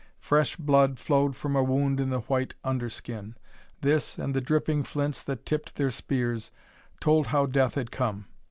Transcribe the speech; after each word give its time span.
Fresh 0.19 0.55
blood 0.55 0.97
flowed 0.97 1.35
from 1.35 1.55
a 1.55 1.61
wound 1.61 1.99
in 1.99 2.09
the 2.09 2.21
white 2.21 2.55
under 2.63 2.89
skin; 2.89 3.35
this, 3.81 4.17
and 4.17 4.33
the 4.33 4.41
dripping 4.41 4.81
flints 4.81 5.21
that 5.21 5.45
tipped 5.45 5.75
their 5.75 5.91
spears, 5.91 6.49
told 6.99 7.27
how 7.27 7.45
death 7.45 7.75
had 7.75 7.91
come. 7.91 8.25